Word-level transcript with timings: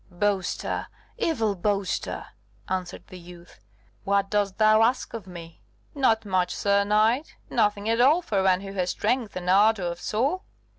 "Boaster, 0.09 0.87
evil 1.19 1.53
boaster!" 1.55 2.25
answered 2.67 3.03
the 3.09 3.19
youth; 3.19 3.59
"what 4.03 4.31
dost 4.31 4.57
thou 4.57 4.81
ask 4.81 5.13
of 5.13 5.27
me?" 5.27 5.61
"Not 5.93 6.25
much, 6.25 6.55
sir 6.55 6.83
knight; 6.83 7.35
nothing 7.51 7.87
at 7.87 8.01
all 8.01 8.23
for 8.23 8.41
one 8.41 8.61
who 8.61 8.73
has 8.73 8.89
strength 8.89 9.35
and 9.35 9.47
ardour 9.47 9.85
of 9.85 10.01
soul. 10.01 10.43